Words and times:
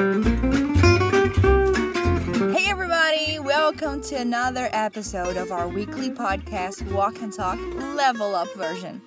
Hey, 0.00 0.06
everybody! 2.70 3.38
Welcome 3.38 4.00
to 4.04 4.16
another 4.16 4.70
episode 4.72 5.36
of 5.36 5.52
our 5.52 5.68
weekly 5.68 6.08
podcast, 6.08 6.90
Walk 6.90 7.20
and 7.20 7.30
Talk 7.30 7.58
Level 7.94 8.34
Up 8.34 8.50
version. 8.54 9.02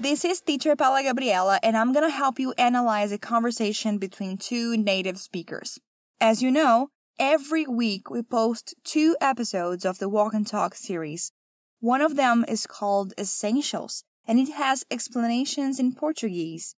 This 0.00 0.24
is 0.24 0.40
teacher 0.40 0.74
Paula 0.76 1.02
Gabriela, 1.02 1.60
and 1.62 1.76
I'm 1.76 1.92
gonna 1.92 2.08
help 2.08 2.38
you 2.38 2.54
analyze 2.56 3.12
a 3.12 3.18
conversation 3.18 3.98
between 3.98 4.38
two 4.38 4.78
native 4.78 5.18
speakers. 5.18 5.78
As 6.22 6.40
you 6.42 6.50
know, 6.50 6.88
every 7.18 7.66
week 7.66 8.08
we 8.08 8.22
post 8.22 8.74
two 8.82 9.18
episodes 9.20 9.84
of 9.84 9.98
the 9.98 10.08
Walk 10.08 10.32
and 10.32 10.46
Talk 10.46 10.74
series. 10.74 11.32
One 11.80 12.00
of 12.00 12.16
them 12.16 12.46
is 12.48 12.66
called 12.66 13.12
Essentials, 13.18 14.04
and 14.26 14.38
it 14.38 14.52
has 14.54 14.86
explanations 14.90 15.78
in 15.78 15.94
Portuguese. 15.94 16.76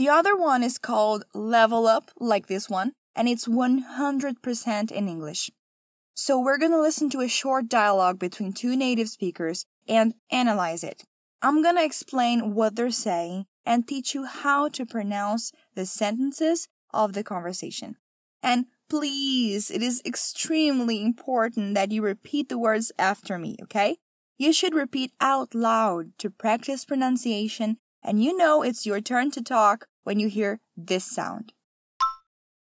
The 0.00 0.08
other 0.08 0.34
one 0.34 0.62
is 0.62 0.78
called 0.78 1.26
Level 1.34 1.86
Up, 1.86 2.10
like 2.18 2.46
this 2.46 2.70
one, 2.70 2.92
and 3.14 3.28
it's 3.28 3.46
100% 3.46 4.90
in 4.90 5.08
English. 5.08 5.50
So 6.14 6.40
we're 6.40 6.56
going 6.56 6.72
to 6.72 6.80
listen 6.80 7.10
to 7.10 7.20
a 7.20 7.28
short 7.28 7.68
dialogue 7.68 8.18
between 8.18 8.54
two 8.54 8.76
native 8.76 9.10
speakers 9.10 9.66
and 9.86 10.14
analyze 10.32 10.82
it. 10.82 11.04
I'm 11.42 11.62
going 11.62 11.76
to 11.76 11.84
explain 11.84 12.54
what 12.54 12.76
they're 12.76 12.90
saying 12.90 13.44
and 13.66 13.86
teach 13.86 14.14
you 14.14 14.24
how 14.24 14.70
to 14.70 14.86
pronounce 14.86 15.52
the 15.74 15.84
sentences 15.84 16.66
of 16.94 17.12
the 17.12 17.22
conversation. 17.22 17.96
And 18.42 18.68
please, 18.88 19.70
it 19.70 19.82
is 19.82 20.00
extremely 20.06 21.04
important 21.04 21.74
that 21.74 21.92
you 21.92 22.00
repeat 22.00 22.48
the 22.48 22.58
words 22.58 22.90
after 22.98 23.36
me, 23.36 23.58
okay? 23.64 23.98
You 24.38 24.54
should 24.54 24.72
repeat 24.72 25.12
out 25.20 25.54
loud 25.54 26.12
to 26.20 26.30
practice 26.30 26.86
pronunciation, 26.86 27.76
and 28.02 28.24
you 28.24 28.34
know 28.34 28.62
it's 28.62 28.86
your 28.86 29.02
turn 29.02 29.30
to 29.32 29.42
talk 29.42 29.84
when 30.04 30.20
you 30.20 30.28
hear 30.28 30.60
this 30.76 31.04
sound. 31.04 31.52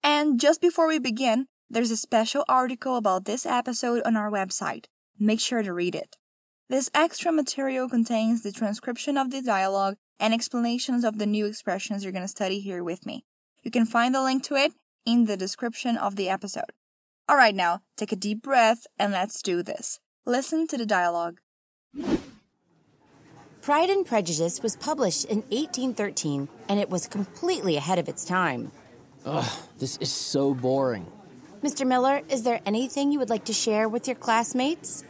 And 0.03 0.39
just 0.39 0.61
before 0.61 0.88
we 0.88 0.99
begin, 0.99 1.47
there's 1.69 1.91
a 1.91 1.97
special 1.97 2.43
article 2.47 2.95
about 2.95 3.25
this 3.25 3.45
episode 3.45 4.02
on 4.05 4.16
our 4.16 4.31
website. 4.31 4.85
Make 5.19 5.39
sure 5.39 5.61
to 5.61 5.73
read 5.73 5.95
it. 5.95 6.17
This 6.69 6.89
extra 6.94 7.31
material 7.31 7.89
contains 7.89 8.41
the 8.41 8.52
transcription 8.52 9.17
of 9.17 9.31
the 9.31 9.41
dialogue 9.41 9.95
and 10.19 10.33
explanations 10.33 11.03
of 11.03 11.17
the 11.17 11.25
new 11.25 11.45
expressions 11.45 12.03
you're 12.03 12.13
going 12.13 12.23
to 12.23 12.27
study 12.27 12.59
here 12.59 12.83
with 12.83 13.05
me. 13.05 13.23
You 13.63 13.72
can 13.72 13.85
find 13.85 14.13
the 14.13 14.22
link 14.22 14.44
to 14.44 14.55
it 14.55 14.73
in 15.05 15.25
the 15.25 15.38
description 15.38 15.97
of 15.97 16.16
the 16.16 16.30
episode. 16.30 16.72
Alright, 17.30 17.55
now 17.55 17.81
take 17.97 18.11
a 18.11 18.16
deep 18.16 18.41
breath 18.41 18.88
and 18.97 19.11
let's 19.11 19.41
do 19.41 19.61
this. 19.63 20.00
Listen 20.25 20.67
to 20.67 20.77
the 20.77 20.85
dialogue. 20.85 21.39
Pride 23.61 23.89
and 23.89 24.05
Prejudice 24.05 24.63
was 24.63 24.77
published 24.77 25.25
in 25.25 25.39
1813 25.49 26.47
and 26.69 26.79
it 26.79 26.89
was 26.89 27.07
completely 27.07 27.75
ahead 27.75 27.99
of 27.99 28.07
its 28.07 28.23
time. 28.23 28.71
Ugh, 29.25 29.59
this 29.77 29.97
is 29.97 30.11
so 30.11 30.53
boring. 30.53 31.11
Mr. 31.61 31.85
Miller, 31.85 32.21
is 32.29 32.43
there 32.43 32.61
anything 32.66 33.11
you 33.11 33.19
would 33.19 33.29
like 33.29 33.43
to 33.45 33.53
share 33.53 33.89
with 33.89 34.07
your 34.07 34.16
classmates? 34.16 35.03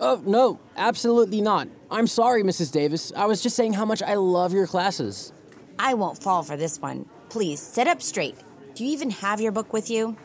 Oh, 0.00 0.22
no, 0.24 0.60
absolutely 0.76 1.40
not. 1.40 1.66
I'm 1.90 2.06
sorry, 2.06 2.44
Mrs. 2.44 2.70
Davis. 2.70 3.12
I 3.16 3.26
was 3.26 3.42
just 3.42 3.56
saying 3.56 3.72
how 3.72 3.84
much 3.84 4.00
I 4.00 4.14
love 4.14 4.52
your 4.52 4.68
classes. 4.68 5.32
I 5.76 5.94
won't 5.94 6.22
fall 6.22 6.44
for 6.44 6.56
this 6.56 6.80
one. 6.80 7.04
Please 7.30 7.60
sit 7.60 7.88
up 7.88 8.00
straight. 8.00 8.36
Do 8.74 8.84
you 8.84 8.92
even 8.92 9.10
have 9.10 9.40
your 9.40 9.50
book 9.50 9.72
with 9.72 9.90
you? 9.90 10.16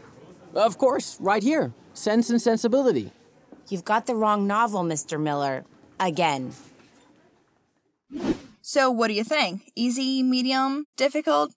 Of 0.53 0.77
course, 0.77 1.17
right 1.19 1.41
here 1.41 1.73
Sense 1.95 2.29
and 2.29 2.39
Sensibility. 2.39 3.11
You've 3.69 3.85
got 3.85 4.05
the 4.05 4.15
wrong 4.15 4.45
novel, 4.45 4.83
Mr. 4.83 5.19
Miller. 5.19 5.65
Again. 5.99 6.53
So, 8.65 8.89
what 8.89 9.09
do 9.09 9.13
you 9.13 9.25
think? 9.25 9.73
Easy, 9.75 10.23
medium, 10.23 10.85
difficult? 10.95 11.51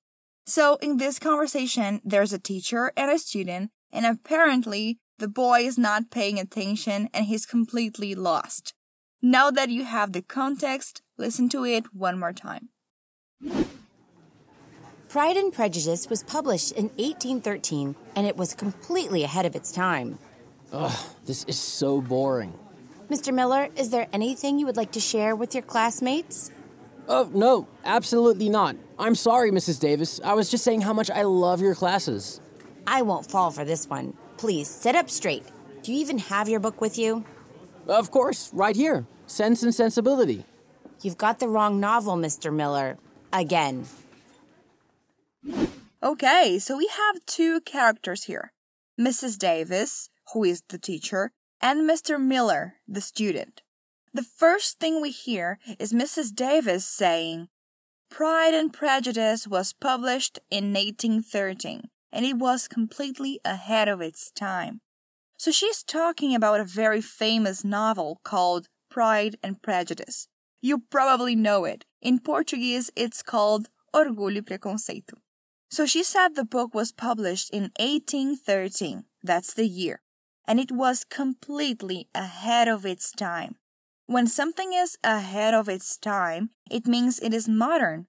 So, 0.44 0.74
in 0.82 0.96
this 0.96 1.20
conversation, 1.20 2.00
there's 2.04 2.32
a 2.32 2.38
teacher 2.38 2.92
and 2.96 3.12
a 3.12 3.18
student, 3.20 3.70
and 3.92 4.04
apparently, 4.04 4.98
the 5.20 5.28
boy 5.28 5.60
is 5.60 5.78
not 5.78 6.10
paying 6.10 6.40
attention 6.40 7.08
and 7.14 7.26
he's 7.26 7.46
completely 7.46 8.16
lost. 8.16 8.74
Now 9.22 9.52
that 9.52 9.70
you 9.70 9.84
have 9.84 10.12
the 10.12 10.20
context, 10.20 11.00
listen 11.16 11.48
to 11.50 11.64
it 11.64 11.94
one 11.94 12.18
more 12.18 12.32
time. 12.32 12.70
Pride 15.08 15.36
and 15.36 15.52
Prejudice 15.52 16.10
was 16.10 16.24
published 16.24 16.72
in 16.72 16.86
1813 16.96 17.94
and 18.16 18.26
it 18.26 18.36
was 18.36 18.52
completely 18.52 19.22
ahead 19.22 19.46
of 19.46 19.54
its 19.54 19.70
time. 19.70 20.18
Ugh, 20.72 21.06
this 21.24 21.44
is 21.44 21.56
so 21.56 22.00
boring. 22.00 22.58
Mr. 23.08 23.32
Miller, 23.32 23.68
is 23.76 23.90
there 23.90 24.08
anything 24.12 24.58
you 24.58 24.66
would 24.66 24.76
like 24.76 24.90
to 24.90 25.00
share 25.00 25.36
with 25.36 25.54
your 25.54 25.62
classmates? 25.62 26.50
Oh, 27.08 27.30
no, 27.32 27.68
absolutely 27.84 28.48
not. 28.48 28.76
I'm 28.98 29.14
sorry, 29.14 29.50
Mrs. 29.50 29.78
Davis. 29.78 30.20
I 30.24 30.34
was 30.34 30.50
just 30.50 30.64
saying 30.64 30.80
how 30.80 30.92
much 30.92 31.10
I 31.10 31.22
love 31.22 31.60
your 31.60 31.74
classes. 31.74 32.40
I 32.86 33.02
won't 33.02 33.30
fall 33.30 33.50
for 33.50 33.64
this 33.64 33.88
one. 33.88 34.16
Please 34.36 34.68
sit 34.68 34.96
up 34.96 35.08
straight. 35.08 35.44
Do 35.82 35.92
you 35.92 36.00
even 36.00 36.18
have 36.18 36.48
your 36.48 36.60
book 36.60 36.80
with 36.80 36.98
you? 36.98 37.24
Of 37.86 38.10
course, 38.10 38.50
right 38.52 38.74
here 38.74 39.06
Sense 39.26 39.62
and 39.62 39.74
Sensibility. 39.74 40.44
You've 41.02 41.18
got 41.18 41.38
the 41.38 41.48
wrong 41.48 41.78
novel, 41.78 42.16
Mr. 42.16 42.52
Miller. 42.52 42.98
Again. 43.32 43.86
Okay, 46.02 46.58
so 46.58 46.76
we 46.76 46.88
have 46.88 47.24
two 47.26 47.60
characters 47.60 48.24
here 48.24 48.52
Mrs. 49.00 49.38
Davis, 49.38 50.08
who 50.32 50.44
is 50.44 50.62
the 50.68 50.78
teacher, 50.78 51.30
and 51.60 51.88
Mr. 51.88 52.20
Miller, 52.20 52.74
the 52.88 53.00
student. 53.00 53.62
The 54.16 54.22
first 54.22 54.80
thing 54.80 55.02
we 55.02 55.10
hear 55.10 55.58
is 55.78 55.92
Mrs. 55.92 56.34
Davis 56.34 56.86
saying, 56.86 57.48
Pride 58.10 58.54
and 58.54 58.72
Prejudice 58.72 59.46
was 59.46 59.74
published 59.74 60.38
in 60.50 60.72
1813 60.72 61.90
and 62.10 62.24
it 62.24 62.38
was 62.38 62.66
completely 62.66 63.40
ahead 63.44 63.88
of 63.88 64.00
its 64.00 64.30
time. 64.30 64.80
So 65.36 65.50
she's 65.50 65.82
talking 65.82 66.34
about 66.34 66.60
a 66.60 66.64
very 66.64 67.02
famous 67.02 67.62
novel 67.62 68.22
called 68.24 68.68
Pride 68.88 69.36
and 69.42 69.60
Prejudice. 69.60 70.28
You 70.62 70.78
probably 70.90 71.36
know 71.36 71.66
it. 71.66 71.84
In 72.00 72.18
Portuguese, 72.20 72.90
it's 72.96 73.22
called 73.22 73.68
Orgulho 73.94 74.38
e 74.38 74.40
Preconceito. 74.40 75.18
So 75.70 75.84
she 75.84 76.02
said 76.02 76.28
the 76.28 76.46
book 76.46 76.74
was 76.74 76.90
published 76.90 77.50
in 77.50 77.64
1813. 77.78 79.04
That's 79.22 79.52
the 79.52 79.68
year. 79.68 80.00
And 80.48 80.58
it 80.58 80.72
was 80.72 81.04
completely 81.04 82.08
ahead 82.14 82.66
of 82.66 82.86
its 82.86 83.12
time. 83.12 83.56
When 84.06 84.26
something 84.28 84.72
is 84.72 84.96
ahead 85.02 85.52
of 85.52 85.68
its 85.68 85.96
time, 85.96 86.50
it 86.70 86.86
means 86.86 87.18
it 87.18 87.34
is 87.34 87.48
modern. 87.48 88.06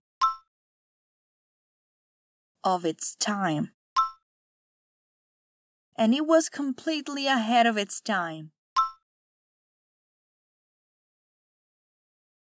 of 2.63 2.85
its 2.85 3.15
time 3.15 3.71
and 6.01 6.15
it 6.15 6.25
was 6.25 6.49
completely 6.49 7.27
ahead 7.27 7.67
of 7.67 7.77
its 7.77 8.01
time. 8.01 8.49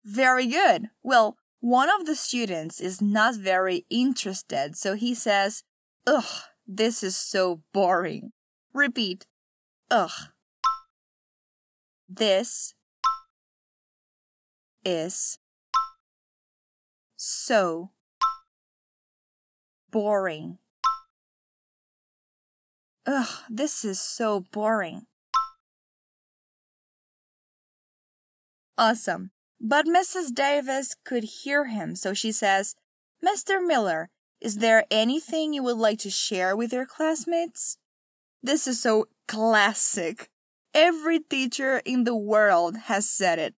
Very 0.04 0.46
good. 0.46 0.90
Well, 1.02 1.38
one 1.60 1.88
of 1.88 2.04
the 2.04 2.14
students 2.14 2.82
is 2.82 3.00
not 3.00 3.34
very 3.34 3.86
interested, 3.88 4.76
so 4.76 4.94
he 4.94 5.14
says, 5.14 5.62
Ugh, 6.06 6.42
this 6.66 7.02
is 7.02 7.16
so 7.16 7.62
boring. 7.72 8.32
Repeat, 8.74 9.26
Ugh. 9.90 10.10
This 12.08 12.74
is 14.84 15.38
so 17.16 17.90
boring. 19.90 20.58
Ugh, 23.06 23.28
this 23.50 23.84
is 23.84 24.00
so 24.00 24.44
boring. 24.52 25.06
Awesome. 28.78 29.30
But 29.60 29.86
Mrs. 29.86 30.34
Davis 30.34 30.94
could 31.04 31.24
hear 31.24 31.64
him, 31.66 31.96
so 31.96 32.14
she 32.14 32.30
says, 32.30 32.76
Mr. 33.24 33.64
Miller, 33.64 34.10
is 34.40 34.58
there 34.58 34.84
anything 34.90 35.52
you 35.52 35.62
would 35.62 35.78
like 35.78 35.98
to 36.00 36.10
share 36.10 36.54
with 36.54 36.72
your 36.72 36.86
classmates? 36.86 37.78
This 38.42 38.66
is 38.66 38.80
so 38.80 39.06
classic. 39.26 40.30
Every 40.76 41.20
teacher 41.20 41.80
in 41.86 42.04
the 42.04 42.14
world 42.14 42.76
has 42.92 43.08
said 43.08 43.38
it. 43.38 43.54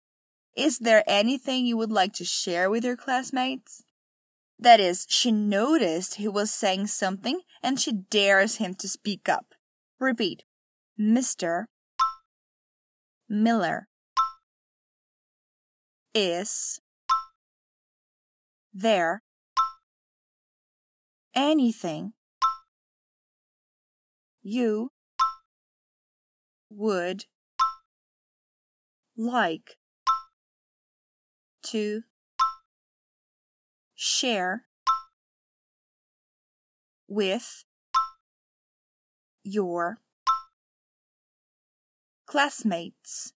Is 0.55 0.79
there 0.79 1.03
anything 1.05 1.65
you 1.65 1.75
would 1.75 1.91
like 1.91 2.13
to 2.13 2.23
share 2.23 2.69
with 2.69 2.85
your 2.85 2.95
classmates? 2.95 3.83
That 4.57 4.79
is, 4.79 5.05
she 5.09 5.29
noticed 5.29 6.15
he 6.15 6.29
was 6.29 6.49
saying 6.49 6.87
something 6.87 7.41
and 7.61 7.77
she 7.77 7.91
dares 7.91 8.55
him 8.55 8.73
to 8.75 8.87
speak 8.87 9.27
up. 9.27 9.47
Repeat. 9.99 10.43
Mr. 10.97 11.65
Miller 13.27 13.89
is 16.13 16.79
there 18.73 19.21
anything 21.35 22.13
you 24.41 24.91
would 26.69 27.25
like 29.17 29.77
to 31.63 32.03
share 33.95 34.65
with 37.07 37.65
your 39.43 39.97
classmates. 42.27 43.33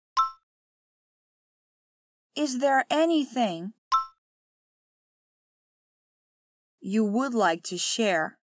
Is 2.36 2.58
there 2.58 2.86
anything 2.90 3.74
you 6.82 7.06
would 7.06 7.36
like 7.36 7.62
to 7.66 7.78
share 7.78 8.38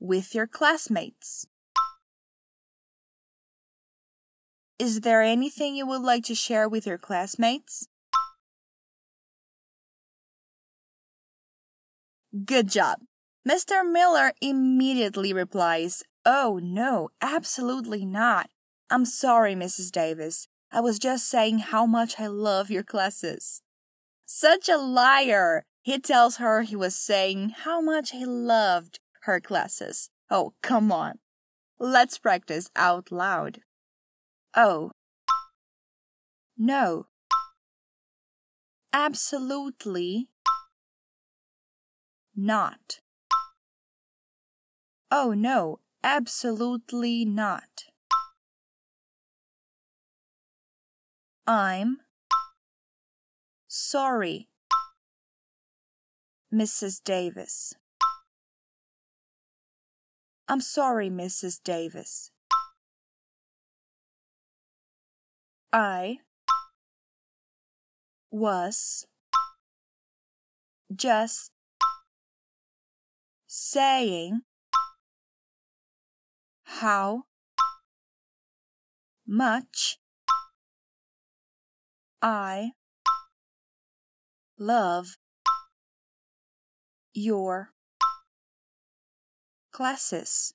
with 0.00 0.34
your 0.34 0.46
classmates? 0.46 1.46
Is 4.78 5.00
there 5.00 5.22
anything 5.22 5.74
you 5.74 5.86
would 5.86 6.02
like 6.02 6.24
to 6.24 6.34
share 6.34 6.68
with 6.68 6.86
your 6.86 6.98
classmates? 6.98 7.88
Good 12.44 12.68
job. 12.68 12.98
Mr. 13.48 13.82
Miller 13.90 14.32
immediately 14.40 15.32
replies, 15.32 16.04
Oh, 16.24 16.60
no, 16.62 17.08
absolutely 17.20 18.04
not. 18.04 18.50
I'm 18.90 19.04
sorry, 19.04 19.54
Mrs. 19.54 19.90
Davis. 19.90 20.46
I 20.70 20.80
was 20.80 20.98
just 20.98 21.28
saying 21.28 21.58
how 21.58 21.86
much 21.86 22.20
I 22.20 22.26
love 22.26 22.70
your 22.70 22.82
classes. 22.82 23.62
Such 24.26 24.68
a 24.68 24.76
liar! 24.76 25.64
He 25.82 25.98
tells 25.98 26.36
her 26.36 26.62
he 26.62 26.76
was 26.76 26.94
saying 26.94 27.54
how 27.64 27.80
much 27.80 28.10
he 28.10 28.26
loved 28.26 29.00
her 29.28 29.40
classes. 29.40 30.08
Oh, 30.30 30.54
come 30.62 30.90
on. 30.90 31.18
Let's 31.78 32.18
practice 32.18 32.70
out 32.74 33.12
loud. 33.12 33.60
Oh. 34.56 34.90
No. 36.56 37.06
Absolutely 38.92 40.28
not. 42.34 43.00
Oh 45.10 45.32
no, 45.32 45.80
absolutely 46.02 47.24
not. 47.24 47.84
I'm 51.46 51.98
sorry, 53.66 54.48
Mrs. 56.52 57.02
Davis. 57.02 57.74
I'm 60.50 60.62
sorry, 60.62 61.10
Mrs. 61.10 61.62
Davis. 61.62 62.30
I 65.70 66.18
was 68.30 69.06
just 70.94 71.52
saying 73.46 74.40
how 76.64 77.24
much 79.26 79.98
I 82.22 82.70
love 84.58 85.18
your 87.12 87.72
classes. 89.78 90.54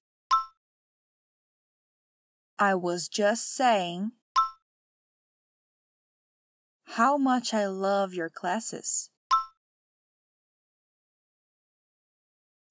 I 2.60 2.76
was 2.76 3.08
just 3.08 3.56
saying 3.56 4.12
how 6.98 7.16
much 7.16 7.54
I 7.54 7.66
love 7.68 8.14
your 8.14 8.30
classes. 8.30 9.10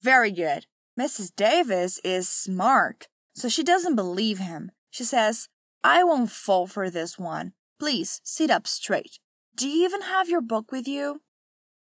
Very 0.03 0.29
good. 0.29 0.67
Mrs. 0.99 1.35
Davis 1.35 1.99
is 2.03 2.29
smart, 2.29 3.07
so 3.33 3.49
she 3.49 3.63
doesn't 3.63 3.95
believe 3.95 4.37
him. 4.37 4.69
She 4.91 5.03
says, 5.03 5.49
I 5.83 6.03
won't 6.03 6.29
fall 6.29 6.67
for 6.67 6.91
this 6.91 7.17
one. 7.17 7.53
Please 7.79 8.21
sit 8.23 8.51
up 8.51 8.67
straight. 8.67 9.17
Do 9.55 9.67
you 9.67 9.83
even 9.83 10.01
have 10.01 10.29
your 10.29 10.41
book 10.41 10.71
with 10.71 10.87
you? 10.87 11.21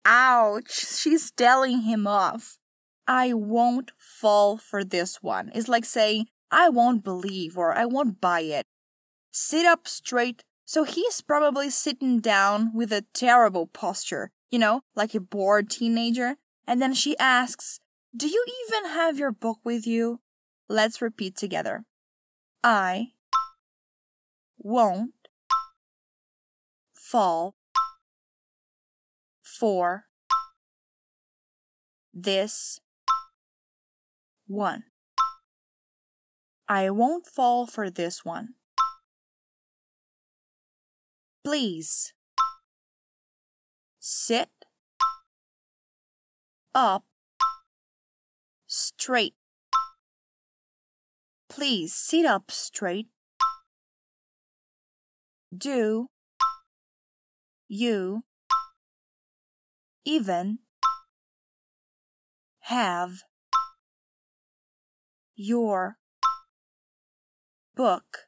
Ouch, 0.05 0.71
she's 0.71 1.29
telling 1.31 1.81
him 1.81 2.07
off. 2.07 2.57
I 3.07 3.33
won't 3.33 3.91
fall 3.97 4.57
for 4.57 4.83
this 4.83 5.21
one. 5.21 5.51
It's 5.53 5.67
like 5.67 5.85
saying, 5.85 6.27
I 6.51 6.69
won't 6.69 7.03
believe 7.03 7.57
or 7.57 7.77
I 7.77 7.85
won't 7.85 8.21
buy 8.21 8.41
it. 8.41 8.65
Sit 9.31 9.65
up 9.65 9.87
straight. 9.87 10.43
So 10.65 10.83
he's 10.83 11.21
probably 11.21 11.69
sitting 11.69 12.19
down 12.19 12.71
with 12.73 12.91
a 12.91 13.05
terrible 13.13 13.67
posture, 13.67 14.31
you 14.49 14.57
know, 14.57 14.81
like 14.95 15.13
a 15.13 15.19
bored 15.19 15.69
teenager. 15.69 16.37
And 16.65 16.81
then 16.81 16.93
she 16.93 17.17
asks, 17.19 17.79
Do 18.15 18.27
you 18.27 18.43
even 18.67 18.89
have 18.89 19.19
your 19.19 19.31
book 19.31 19.59
with 19.63 19.85
you? 19.85 20.21
Let's 20.67 21.01
repeat 21.01 21.35
together. 21.35 21.83
I 22.63 23.09
won't 24.57 25.13
fall 26.93 27.53
for 29.43 30.05
this 32.11 32.79
one. 34.47 34.83
I 36.67 36.89
won't 36.89 37.27
fall 37.27 37.67
for 37.67 37.89
this 37.89 38.25
one. 38.25 38.55
Please 41.43 42.13
sit 43.99 44.49
up 46.73 47.05
straight. 48.67 49.35
Please 51.49 51.93
sit 51.93 52.25
up 52.25 52.49
straight. 52.49 53.07
Do 55.55 56.09
you 57.67 58.23
even 60.03 60.59
have 62.61 63.23
your 65.35 65.97
book 67.75 68.27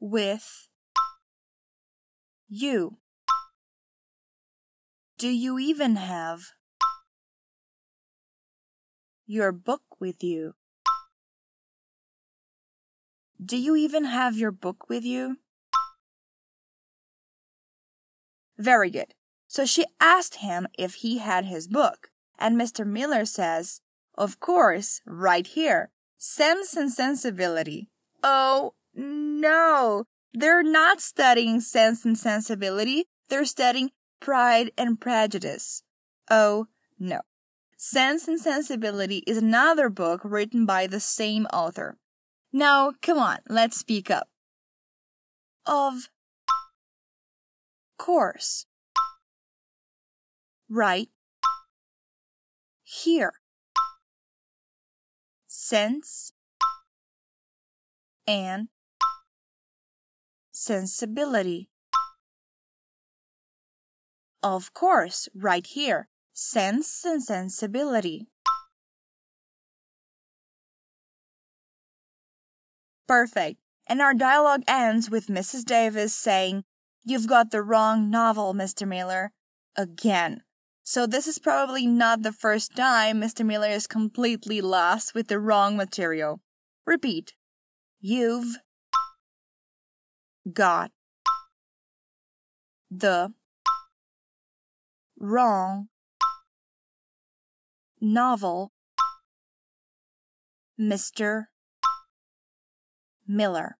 with 0.00 0.68
you? 2.48 2.98
Do 5.16 5.28
you 5.28 5.58
even 5.58 5.96
have 5.96 6.52
your 9.26 9.52
book 9.52 9.82
with 10.00 10.22
you? 10.22 10.54
Do 13.44 13.56
you 13.56 13.76
even 13.76 14.04
have 14.04 14.36
your 14.36 14.50
book 14.50 14.88
with 14.88 15.04
you? 15.04 15.38
Very 18.56 18.90
good. 18.90 19.14
So 19.46 19.64
she 19.64 19.84
asked 20.00 20.36
him 20.36 20.66
if 20.76 20.96
he 20.96 21.18
had 21.18 21.44
his 21.44 21.68
book, 21.68 22.10
and 22.38 22.60
Mr. 22.60 22.86
Miller 22.86 23.24
says, 23.24 23.80
Of 24.18 24.40
course, 24.40 25.00
right 25.06 25.46
here. 25.46 25.90
Sense 26.18 26.76
and 26.76 26.92
Sensibility. 26.92 27.88
Oh, 28.20 28.74
no. 28.92 30.06
They're 30.34 30.64
not 30.64 31.00
studying 31.00 31.60
Sense 31.60 32.04
and 32.04 32.18
Sensibility. 32.18 33.04
They're 33.28 33.44
studying 33.44 33.90
Pride 34.20 34.72
and 34.76 35.00
Prejudice. 35.00 35.84
Oh, 36.28 36.66
no. 36.98 37.20
Sense 37.76 38.26
and 38.26 38.40
Sensibility 38.40 39.18
is 39.18 39.36
another 39.36 39.88
book 39.88 40.22
written 40.24 40.66
by 40.66 40.88
the 40.88 40.98
same 40.98 41.46
author. 41.52 41.96
Now, 42.52 42.94
come 43.00 43.18
on, 43.18 43.38
let's 43.48 43.78
speak 43.78 44.10
up. 44.10 44.28
Of 45.64 46.08
course. 47.96 48.66
Right 50.68 51.08
here. 52.82 53.34
Sense 55.68 56.32
and 58.26 58.68
sensibility. 60.50 61.68
Of 64.42 64.72
course, 64.72 65.28
right 65.34 65.66
here. 65.66 66.08
Sense 66.32 67.04
and 67.04 67.22
sensibility. 67.22 68.28
Perfect. 73.06 73.60
And 73.86 74.00
our 74.00 74.14
dialogue 74.14 74.62
ends 74.66 75.10
with 75.10 75.26
Mrs. 75.26 75.66
Davis 75.66 76.14
saying, 76.14 76.64
You've 77.04 77.28
got 77.28 77.50
the 77.50 77.60
wrong 77.60 78.08
novel, 78.08 78.54
Mr. 78.54 78.88
Miller. 78.88 79.32
Again. 79.76 80.40
So 80.90 81.06
this 81.06 81.26
is 81.26 81.38
probably 81.38 81.86
not 81.86 82.22
the 82.22 82.32
first 82.32 82.74
time 82.74 83.20
Mr. 83.20 83.44
Miller 83.44 83.68
is 83.68 83.86
completely 83.86 84.62
lost 84.62 85.14
with 85.14 85.28
the 85.28 85.38
wrong 85.38 85.76
material. 85.76 86.40
Repeat. 86.86 87.34
You've 88.00 88.56
got 90.50 90.90
the 92.90 93.34
wrong 95.18 95.88
novel, 98.00 98.72
Mr. 100.80 101.48
Miller. 103.26 103.76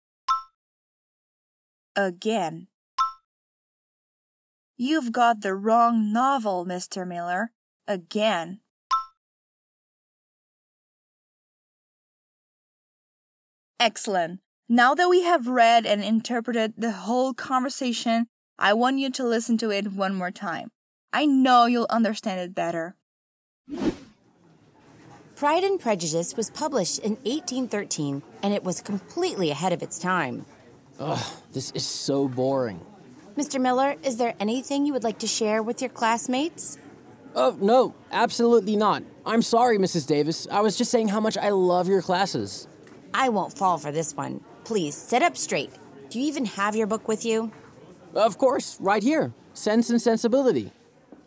Again. 1.97 2.69
You've 4.81 5.11
got 5.11 5.41
the 5.41 5.57
wrong 5.57 6.13
novel, 6.13 6.65
Mr. 6.65 7.05
Miller. 7.05 7.51
Again. 7.89 8.61
Excellent. 13.81 14.39
Now 14.69 14.95
that 14.95 15.09
we 15.09 15.25
have 15.25 15.49
read 15.49 15.85
and 15.85 16.05
interpreted 16.05 16.75
the 16.79 16.93
whole 16.93 17.35
conversation, 17.35 18.29
I 18.57 18.73
want 18.73 19.01
you 19.01 19.11
to 19.11 19.25
listen 19.25 19.59
to 19.59 19.71
it 19.71 19.93
one 19.93 20.15
more 20.15 20.31
time. 20.31 20.71
I 21.13 21.27
know 21.27 21.67
you'll 21.67 21.87
understand 21.91 22.39
it 22.39 22.55
better. 22.55 22.95
Pride 25.35 25.65
and 25.65 25.81
Prejudice 25.81 26.37
was 26.37 26.51
published 26.51 27.01
in 27.01 27.17
1813 27.25 28.23
and 28.45 28.55
it 28.55 28.63
was 28.63 28.81
completely 28.81 29.51
ahead 29.51 29.73
of 29.73 29.83
its 29.83 29.99
time. 29.99 30.47
Ugh, 31.01 31.33
this 31.53 31.73
is 31.73 31.85
so 31.85 32.29
boring. 32.29 32.85
Mr. 33.39 33.61
Miller, 33.61 33.95
is 34.03 34.17
there 34.17 34.35
anything 34.41 34.85
you 34.85 34.93
would 34.93 35.05
like 35.05 35.21
to 35.21 35.29
share 35.29 35.63
with 35.63 35.81
your 35.81 35.91
classmates? 35.91 36.77
Oh, 37.37 37.57
no, 37.61 37.95
absolutely 38.11 38.75
not. 38.75 39.05
I'm 39.25 39.43
sorry, 39.43 39.79
Mrs. 39.79 40.09
Davis. 40.09 40.49
I 40.51 40.61
was 40.61 40.77
just 40.77 40.91
saying 40.91 41.07
how 41.07 41.21
much 41.21 41.39
I 41.39 41.51
love 41.51 41.87
your 41.87 42.03
classes. 42.03 42.67
I 43.15 43.29
won't 43.29 43.57
fall 43.57 43.79
for 43.79 43.93
this 43.93 44.17
one. 44.17 44.41
Please 44.65 44.97
sit 44.97 45.23
up 45.23 45.37
straight. 45.37 45.71
Do 46.11 46.19
you 46.19 46.27
even 46.27 46.47
have 46.47 46.75
your 46.75 46.89
book 46.89 47.07
with 47.07 47.25
you? 47.25 47.53
Of 48.13 48.39
course, 48.39 48.77
right 48.81 49.05
here 49.05 49.33
Sense 49.55 49.89
and 49.89 50.03
Sensibility. 50.03 50.73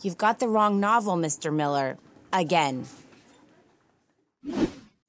You've 0.02 0.18
got 0.18 0.40
the 0.40 0.50
wrong 0.50 0.82
novel, 0.82 1.16
Mr. 1.16 1.54
Miller. 1.54 1.98
Again. 2.34 2.88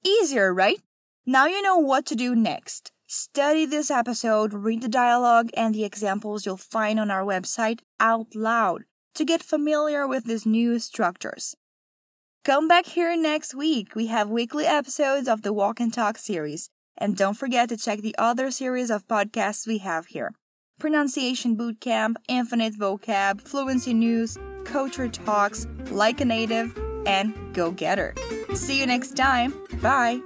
Easier, 0.05 0.55
right? 0.55 0.81
Now 1.27 1.47
you 1.47 1.63
know 1.63 1.79
what 1.79 2.07
to 2.07 2.15
do 2.15 2.37
next. 2.37 2.92
Study 3.14 3.66
this 3.66 3.90
episode, 3.90 4.54
read 4.54 4.81
the 4.81 4.88
dialogue 4.88 5.50
and 5.52 5.75
the 5.75 5.85
examples 5.85 6.47
you'll 6.47 6.57
find 6.57 6.99
on 6.99 7.11
our 7.11 7.23
website 7.23 7.81
out 8.00 8.35
loud 8.35 8.85
to 9.14 9.26
get 9.26 9.42
familiar 9.42 10.09
with 10.09 10.25
these 10.25 10.47
new 10.47 10.78
structures. 10.78 11.54
Come 12.42 12.69
back 12.69 12.87
here 12.87 13.14
next 13.14 13.54
week. 13.54 13.95
We 13.95 14.07
have 14.07 14.31
weekly 14.31 14.64
episodes 14.64 15.28
of 15.28 15.42
the 15.42 15.52
Walk 15.52 15.78
and 15.78 15.92
Talk 15.92 16.16
series. 16.16 16.71
And 16.97 17.14
don't 17.14 17.37
forget 17.37 17.69
to 17.69 17.76
check 17.76 18.00
the 18.00 18.16
other 18.16 18.50
series 18.50 18.90
of 18.90 19.07
podcasts 19.07 19.66
we 19.66 19.76
have 19.78 20.07
here 20.07 20.33
Pronunciation 20.81 21.54
Bootcamp, 21.54 22.14
Infinite 22.28 22.78
Vocab, 22.78 23.42
Fluency 23.42 23.92
News, 23.92 24.38
Culture 24.64 25.11
Talks, 25.11 25.66
Like 25.90 26.23
a 26.23 26.25
Native, 26.25 26.75
and 27.04 27.35
Go 27.52 27.73
Getter. 27.73 28.14
See 28.54 28.81
you 28.81 28.87
next 28.87 29.16
time. 29.16 29.52
Bye. 29.83 30.23